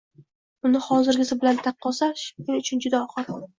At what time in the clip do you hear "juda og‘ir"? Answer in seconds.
2.89-3.33